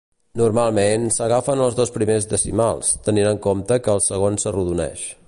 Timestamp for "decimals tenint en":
2.33-3.43